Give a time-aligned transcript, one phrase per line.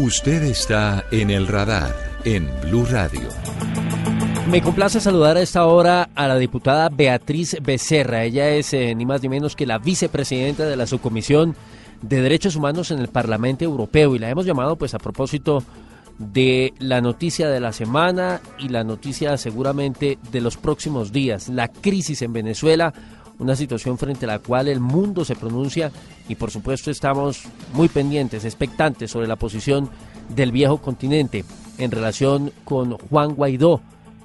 [0.00, 1.92] Usted está en el radar
[2.24, 3.28] en Blue Radio.
[4.48, 8.22] Me complace saludar a esta hora a la diputada Beatriz Becerra.
[8.22, 11.56] Ella es eh, ni más ni menos que la vicepresidenta de la subcomisión
[12.00, 15.64] de Derechos Humanos en el Parlamento Europeo y la hemos llamado pues a propósito
[16.16, 21.66] de la noticia de la semana y la noticia seguramente de los próximos días, la
[21.66, 22.94] crisis en Venezuela,
[23.40, 25.90] una situación frente a la cual el mundo se pronuncia
[26.28, 29.90] y por supuesto estamos muy pendientes, expectantes sobre la posición
[30.28, 31.44] del viejo continente
[31.78, 33.80] en relación con Juan Guaidó,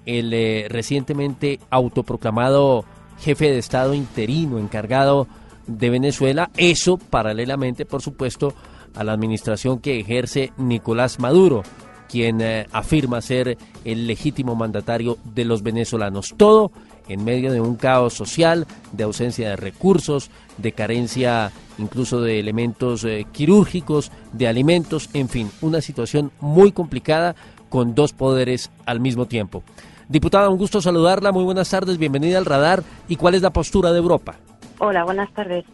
[0.06, 2.84] el eh, recientemente autoproclamado
[3.20, 5.28] jefe de Estado interino encargado
[5.68, 8.54] de Venezuela, eso paralelamente, por supuesto,
[8.96, 11.64] a la administración que ejerce Nicolás Maduro,
[12.10, 16.34] quien eh, afirma ser el legítimo mandatario de los venezolanos.
[16.36, 16.72] Todo
[17.08, 23.04] en medio de un caos social, de ausencia de recursos, de carencia incluso de elementos
[23.04, 27.36] eh, quirúrgicos, de alimentos, en fin, una situación muy complicada
[27.70, 29.64] con dos poderes al mismo tiempo.
[30.08, 32.84] Diputada, un gusto saludarla, muy buenas tardes, bienvenida al radar.
[33.08, 34.36] ¿Y cuál es la postura de Europa?
[34.80, 35.66] Hola, buenas tardes.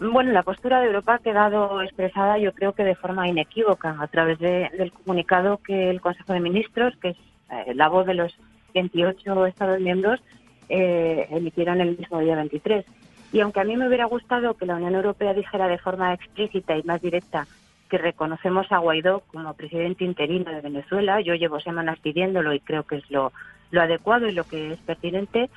[0.00, 4.06] Bueno, la postura de Europa ha quedado expresada, yo creo que de forma inequívoca, a
[4.06, 7.16] través del comunicado que el Consejo de Ministros, que es
[7.50, 8.32] eh, la voz de los
[8.74, 10.20] 28 Estados miembros,
[10.68, 12.84] eh, emitieron el mismo día 23.
[13.32, 16.76] Y aunque a mí me hubiera gustado que la Unión Europea dijera de forma explícita
[16.76, 17.46] y más directa
[17.90, 22.84] que reconocemos a Guaidó como presidente interino de Venezuela, yo llevo semanas pidiéndolo y creo
[22.84, 23.32] que es lo,
[23.70, 25.48] lo adecuado y lo que es pertinente,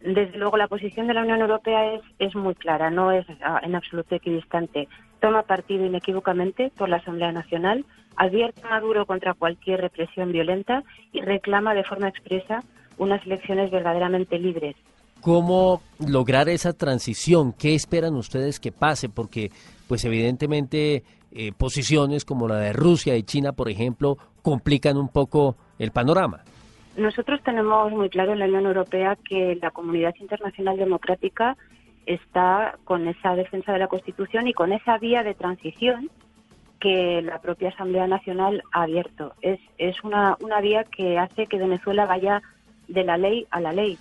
[0.00, 3.60] desde luego, la posición de la Unión Europea es, es muy clara, no es ah,
[3.62, 4.88] en absoluto equidistante.
[5.20, 7.84] Toma partido inequívocamente por la Asamblea Nacional,
[8.16, 12.62] advierte a Maduro contra cualquier represión violenta y reclama de forma expresa
[12.98, 14.76] unas elecciones verdaderamente libres.
[15.20, 17.52] ¿Cómo lograr esa transición?
[17.52, 19.08] ¿Qué esperan ustedes que pase?
[19.08, 19.50] Porque,
[19.88, 21.02] pues evidentemente,
[21.32, 26.44] eh, posiciones como la de Rusia y China, por ejemplo, complican un poco el panorama.
[26.96, 31.56] Nosotros tenemos muy claro en la Unión Europea que la comunidad internacional democrática
[32.06, 36.08] está con esa defensa de la Constitución y con esa vía de transición
[36.80, 39.34] que la propia Asamblea Nacional ha abierto.
[39.42, 42.42] Es, es una, una vía que hace que Venezuela vaya
[42.88, 43.98] de la ley a la ley,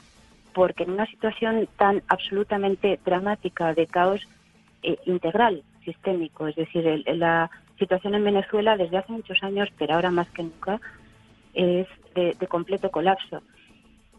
[0.53, 4.22] porque en una situación tan absolutamente dramática de caos
[4.84, 10.12] eh, integral, sistémico, es decir, la situación en Venezuela desde hace muchos años, pero ahora
[10.12, 10.79] más que nunca,
[11.53, 13.41] es de, completo colapso.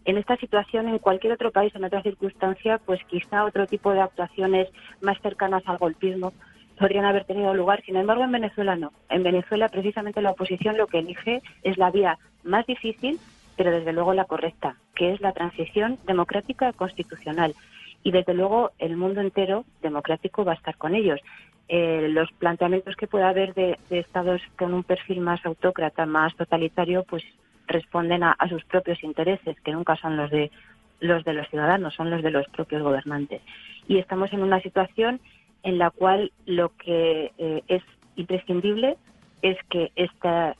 [0.04, 4.00] En esta situación, en cualquier otro país, en otra circunstancia, pues quizá otro tipo de
[4.00, 4.68] actuaciones
[5.00, 6.32] más cercanas al golpismo
[6.78, 7.82] podrían haber tenido lugar.
[7.84, 8.92] Sin embargo, en Venezuela no.
[9.08, 13.18] En Venezuela, precisamente la oposición lo que elige es la vía más difícil,
[13.56, 17.54] pero desde luego la correcta, que es la transición democrática constitucional.
[18.02, 21.20] Y desde luego el mundo entero democrático va a estar con ellos.
[21.68, 27.02] Eh, los planteamientos que pueda haber de, estados con un perfil más autócrata, más totalitario,
[27.02, 27.24] pues
[27.66, 30.52] responden a, sus propios intereses, que nunca son los de
[31.00, 33.42] los de los ciudadanos, son los de los propios gobernantes.
[33.88, 35.20] Y estamos en una situación
[35.62, 37.82] en la cual lo que eh, es
[38.14, 38.96] imprescindible
[39.42, 40.56] es que esta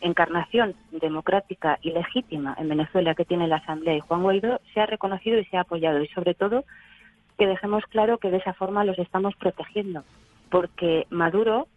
[0.00, 5.38] encarnación democrática y legítima en Venezuela que tiene la Asamblea y Juan Guaidó sea reconocido
[5.38, 6.64] y sea apoyado y sobre todo
[7.38, 10.04] que dejemos claro que de esa forma los estamos protegiendo,
[10.50, 11.68] porque Maduro,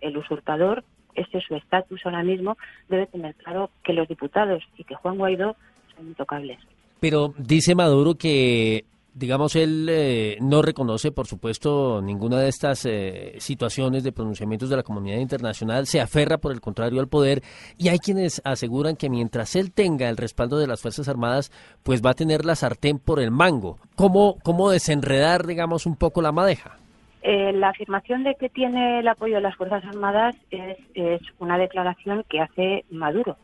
[0.00, 0.82] el usurpador,
[1.14, 2.56] este es su estatus ahora mismo,
[2.88, 5.54] debe tener claro que los diputados y que Juan Guaidó
[5.94, 6.58] son intocables.
[6.98, 8.84] Pero dice Maduro que
[9.14, 14.76] digamos, él eh, no reconoce, por supuesto, ninguna de estas eh, situaciones de pronunciamientos de
[14.76, 17.42] la comunidad internacional, se aferra, por el contrario, al poder,
[17.76, 21.50] y hay quienes aseguran que mientras él tenga el respaldo de las Fuerzas Armadas,
[21.82, 23.78] pues va a tener la sartén por el mango.
[23.96, 26.78] ¿Cómo, cómo desenredar, digamos, un poco la madeja?
[27.22, 31.56] Eh, la afirmación de que tiene el apoyo de las Fuerzas Armadas es, es una
[31.56, 33.36] declaración que hace Maduro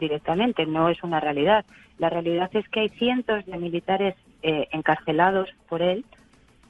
[0.00, 1.64] directamente, no es una realidad.
[1.98, 6.04] La realidad es que hay cientos de militares eh, encarcelados por él,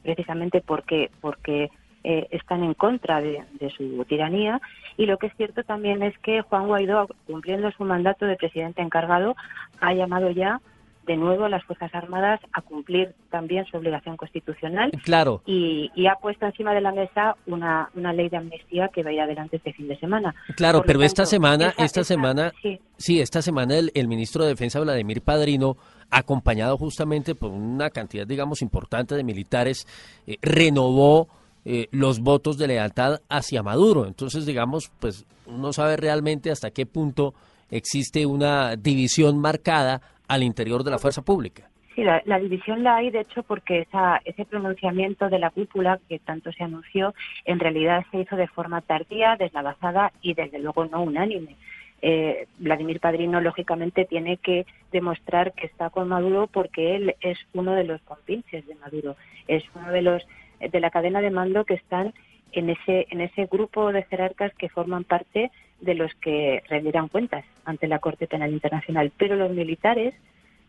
[0.03, 1.71] precisamente porque, porque
[2.05, 3.45] eh, están en contra de,
[3.77, 4.61] su tiranía.
[4.97, 8.83] Y lo que es cierto también es que Juan Guaidó, cumpliendo su mandato de presidente
[8.83, 9.37] encargado,
[9.81, 10.61] ha llamado ya
[11.09, 14.93] de nuevo a las Fuerzas Armadas a cumplir también su obligación constitucional.
[15.03, 15.43] Claro.
[15.47, 19.11] Y, y ha puesto encima de la mesa una, una ley de amnistía que va
[19.11, 20.35] a ir adelante este fin de semana.
[20.55, 22.79] Claro, Por pero esta semana, esa- esta esa- semana, sí.
[22.97, 25.77] sí, esta semana el, el ministro de Defensa Vladimir Padrino,
[26.11, 29.87] acompañado justamente por una cantidad, digamos, importante de militares,
[30.27, 31.29] eh, renovó
[31.65, 34.07] eh, los votos de lealtad hacia Maduro.
[34.07, 37.35] Entonces, digamos, pues uno sabe realmente hasta qué punto
[37.71, 41.69] existe una división marcada al interior de la fuerza pública.
[41.95, 43.89] Sí, la, división la hay, de hecho, porque
[44.25, 47.13] ese pronunciamiento de la cúpula que tanto se anunció,
[47.45, 51.57] en realidad se hizo de forma tardía, deslavazada y, desde luego, no unánime.
[52.01, 57.73] Eh, Vladimir Padrino, lógicamente, tiene que demostrar que está con Maduro porque él es uno
[57.73, 59.17] de los compinches de Maduro,
[59.49, 60.23] es uno de los
[60.61, 62.13] de la cadena de mando que están
[62.53, 65.51] en ese en ese grupo de jerarcas que forman parte
[65.81, 69.13] de los que rendirán cuentas ante la Corte Penal Internacional.
[69.17, 70.15] Pero los militares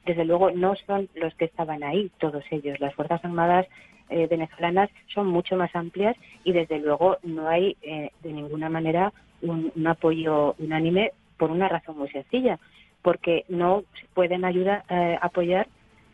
[0.06, 2.80] desde luego no son los que estaban ahí, todos ellos.
[2.80, 3.68] Las Fuerzas Armadas
[4.10, 9.14] eh, venezolanas son mucho más amplias y desde luego no hay eh, de ninguna manera
[9.42, 12.60] un, apoyo unánime por una razón muy sencilla,
[13.02, 13.84] porque no
[14.14, 15.68] pueden ayudar, eh, apoyar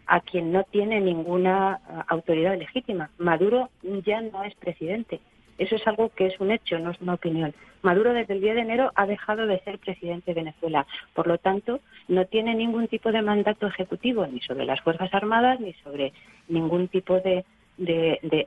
[0.07, 3.09] a quien no tiene ninguna eh, autoridad legítima.
[3.17, 3.69] Maduro
[4.05, 5.19] ya no es presidente.
[5.57, 7.53] Eso es algo que es un hecho, no es una opinión.
[7.81, 10.85] Maduro desde el día de enero ha dejado de ser presidente de Venezuela.
[11.13, 15.59] Por lo tanto, no tiene ningún tipo de mandato ejecutivo ni sobre las Fuerzas Armadas
[15.59, 16.13] ni sobre
[16.47, 17.45] ningún tipo de,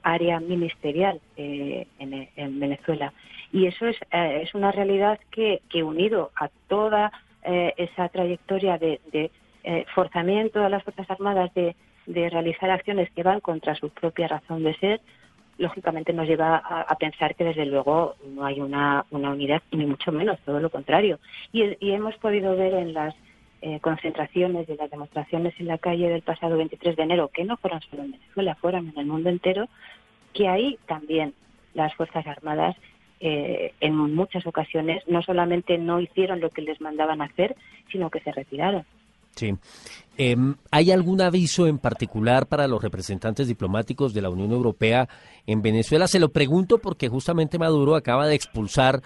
[0.02, 3.12] área ministerial eh, en, en Venezuela.
[3.52, 7.12] Y eso es, eh, una realidad que, unido a toda
[7.44, 9.00] eh, esa trayectoria de,
[9.64, 11.75] eh, forzamiento a las Fuerzas Armadas de
[12.31, 15.00] realizar acciones que van contra su propia razón de ser,
[15.58, 20.12] lógicamente nos lleva a, pensar que desde luego no hay una, una unidad, ni mucho
[20.12, 21.19] menos, todo lo contrario.
[21.52, 23.14] Y, y hemos podido ver en las
[23.60, 27.56] eh, concentraciones y las demostraciones en la calle del pasado 23 de enero, que no
[27.56, 29.69] fueron solo en Venezuela, fueron en el mundo entero,
[30.32, 31.34] que ahí también
[31.75, 32.76] las Fuerzas Armadas
[33.19, 37.56] eh, en muchas ocasiones no solamente no hicieron lo que les mandaban hacer,
[37.90, 38.84] sino que se retiraron.
[39.38, 39.55] Sí.
[40.20, 40.37] Eh,
[40.73, 45.08] ¿Hay algún aviso en particular para los representantes diplomáticos de la Unión Europea
[45.46, 46.08] en Venezuela?
[46.08, 49.00] Se lo pregunto porque justamente Maduro acaba de expulsar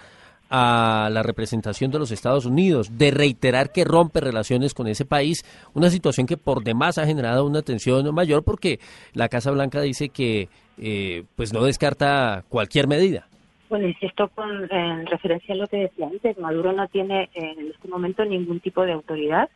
[0.49, 5.43] a la representación de los Estados Unidos, de reiterar que rompe relaciones con ese país,
[5.75, 8.79] una situación que por demás ha generado una tensión mayor porque
[9.13, 13.27] la Casa Blanca dice que eh, pues no descarta cualquier medida.
[13.69, 17.87] Bueno, insisto con, en referencia a lo que decía antes, Maduro no tiene en este
[17.87, 19.49] momento ningún tipo de autoridad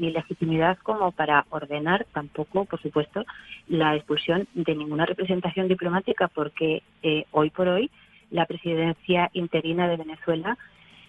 [0.00, 3.24] ni legitimidad como para ordenar tampoco, por supuesto,
[3.68, 7.90] la expulsión de ninguna representación diplomática, porque eh, hoy por hoy
[8.30, 10.56] la presidencia interina de Venezuela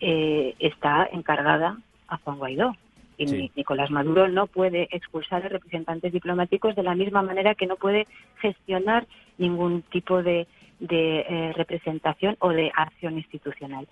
[0.01, 1.77] eh, está encargada
[2.07, 2.75] a Juan Guaidó.
[3.17, 3.51] Y Sí.
[3.55, 8.07] Nicolás Maduro no puede expulsar a representantes diplomáticos de la misma manera que no puede
[8.39, 9.05] gestionar
[9.37, 10.47] ningún tipo de,
[10.81, 13.87] de eh, representación o de acción institucional.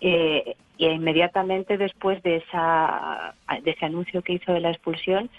[0.00, 5.30] Eh, y inmediatamente después de, esa, de ese anuncio que hizo de la expulsión,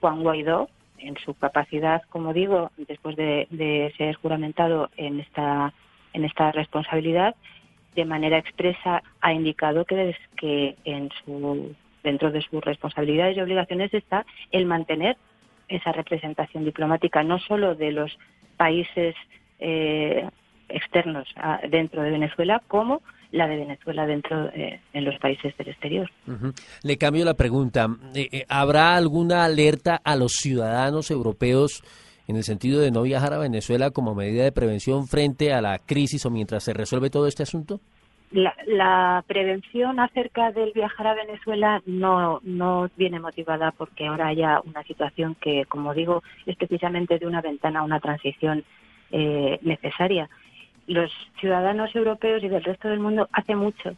[0.00, 0.68] Juan Guaidó,
[0.98, 5.72] en su capacidad, como digo, después de, de ser juramentado en esta,
[6.12, 7.34] en esta responsabilidad,
[7.94, 13.40] de manera expresa ha indicado que, des- que en su, dentro de sus responsabilidades y
[13.40, 15.16] obligaciones está el mantener
[15.68, 18.18] esa representación diplomática, no solo de los
[18.56, 19.14] países
[19.60, 20.28] eh,
[20.68, 23.02] externos a- dentro de Venezuela, como
[23.32, 26.10] la de Venezuela dentro de en los países del exterior.
[26.82, 27.86] Le cambio la pregunta.
[28.14, 31.82] Eh, eh, ¿Habrá alguna alerta a los ciudadanos europeos
[32.26, 35.78] en el sentido de no viajar a Venezuela como medida de prevención frente a la
[35.78, 37.80] crisis o mientras se resuelve todo este asunto?
[38.32, 44.60] La, la prevención acerca del viajar a Venezuela no, no viene motivada porque ahora haya
[44.64, 48.64] una situación que, como digo, es precisamente de una ventana a una transición
[49.12, 50.28] eh, necesaria.
[50.86, 53.96] Los ciudadanos europeos y del resto del mundo hace mucho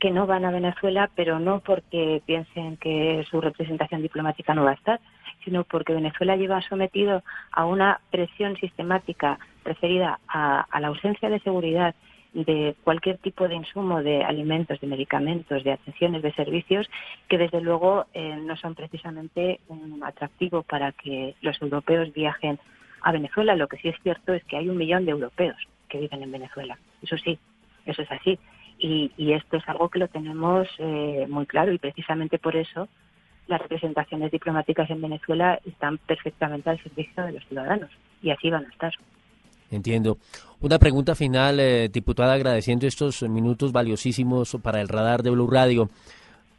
[0.00, 4.70] que no van a Venezuela, pero no porque piensen que su representación diplomática no va
[4.70, 5.00] a estar,
[5.44, 11.94] sino porque Venezuela lleva sometido a una presión sistemática referida a, la ausencia de seguridad
[12.32, 16.88] de cualquier tipo de insumo de alimentos, de medicamentos, de atenciones, de servicios,
[17.28, 22.58] que desde luego eh, no son precisamente un atractivo para que los europeos viajen
[23.02, 23.56] a Venezuela.
[23.56, 25.56] Lo que sí es cierto es que hay un millón de europeos
[25.88, 26.78] que viven en Venezuela.
[27.02, 27.38] Eso sí,
[27.86, 28.38] eso es así.
[28.78, 32.88] Y, y esto es algo que lo tenemos eh, muy claro y precisamente por eso
[33.46, 37.90] las representaciones diplomáticas en Venezuela están perfectamente al servicio de los ciudadanos
[38.22, 38.92] y así van a estar.
[39.70, 40.18] Entiendo.
[40.60, 45.90] Una pregunta final, eh, diputada, agradeciendo estos minutos valiosísimos para el radar de Blue Radio.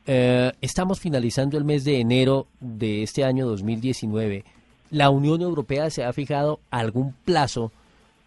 [0.05, 4.43] Eh, estamos finalizando el mes de enero de este año 2019.
[4.91, 7.71] ¿La Unión Europea se ha fijado algún plazo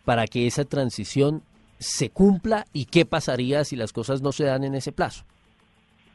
[0.07, 1.43] para que esa transición
[1.79, 5.25] se cumpla y qué pasaría si las cosas no se dan en ese plazo?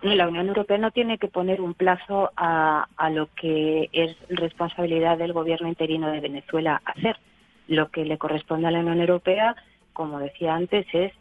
[0.02, 5.20] La Unión Europea no tiene que poner un plazo a, a lo que es responsabilidad
[5.20, 7.18] del gobierno interino de Venezuela hacer.
[7.68, 9.56] Lo que le corresponde a la Unión Europea,
[9.94, 11.14] como decía antes, es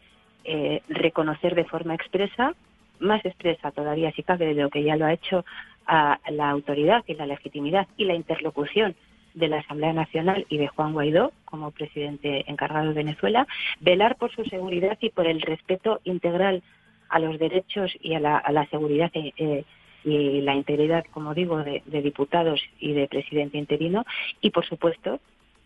[0.45, 2.55] eh, reconocer de forma expresa,
[2.99, 5.45] más expresa todavía si cabe de lo que ya lo ha hecho
[5.85, 8.95] a la autoridad y la legitimidad y la interlocución
[9.33, 13.47] de la Asamblea Nacional y de Juan Guaidó como presidente encargado de Venezuela,
[13.79, 16.63] velar por su seguridad y por el respeto integral
[17.09, 19.63] a los derechos y a la, seguridad eh,
[20.03, 24.05] y la integridad, como digo, de, diputados y de presidente interino.
[24.41, 25.19] Y, por supuesto,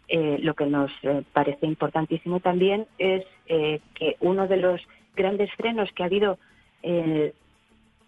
[0.08, 4.82] eh, lo que nos eh, parece importantísimo también es que uno de los
[5.16, 6.38] grandes frenos que ha habido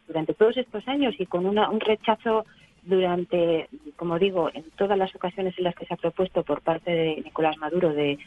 [0.08, 2.46] durante todos estos años y con un rechazo
[2.86, 6.92] durante, como digo, en todas las ocasiones en las que se ha propuesto por parte
[6.92, 8.18] de Nicolás Maduro de,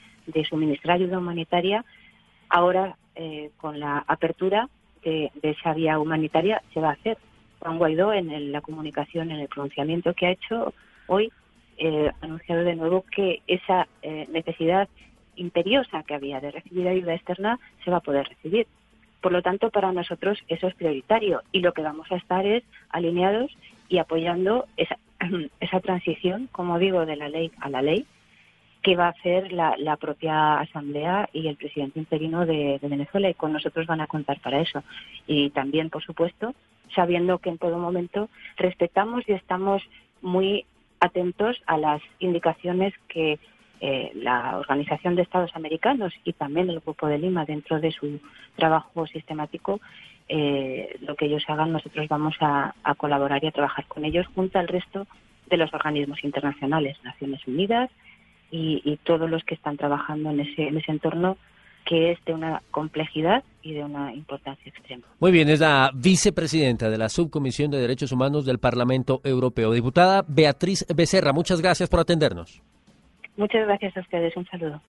[0.49, 1.85] suministrar ayuda humanitaria,
[2.51, 4.69] ahora eh, con la apertura
[5.03, 7.19] de, esa vía humanitaria se va a hacer.
[7.61, 10.75] Juan Guaidó en la comunicación, en el pronunciamiento que ha hecho
[11.07, 11.33] hoy,
[11.79, 14.89] eh, ha anunciado de nuevo que esa eh, necesidad
[15.37, 18.67] imperiosa que había de recibir ayuda externa se va a poder recibir.
[19.21, 22.63] Por lo tanto, para nosotros eso es prioritario y lo que vamos a estar es
[22.91, 23.51] alineados
[23.89, 24.99] y apoyando esa,
[25.61, 28.07] esa transición, como digo, de la ley a la ley
[28.83, 33.53] que va a hacer la, propia Asamblea y el presidente interino de, Venezuela y con
[33.53, 34.83] nosotros van a contar para eso.
[35.27, 36.55] Y también, por supuesto,
[36.95, 39.83] sabiendo que en todo momento respetamos y estamos
[40.23, 40.65] muy
[41.01, 43.39] atentos a las indicaciones que
[43.81, 48.21] eh, la Organización de Estados Americanos y también el Grupo de Lima dentro de su
[48.57, 49.81] trabajo sistemático
[50.29, 54.59] eh, lo que ellos hagan, nosotros vamos a, colaborar y a trabajar con ellos junto
[54.59, 55.07] al resto
[55.49, 57.91] de los organismos internacionales, Naciones Unidas
[58.51, 61.39] y, todos los que están trabajando en ese, en ese entorno
[61.87, 65.07] que es de una complejidad y de una importancia extrema.
[65.21, 69.73] Muy bien, es la vicepresidenta de la Subcomisión de Derechos Humanos del Parlamento Europeo.
[69.73, 72.63] Diputada Beatriz Becerra, muchas gracias por atendernos.
[73.39, 74.37] Muchas gracias a ustedes.
[74.37, 74.83] Un saludo.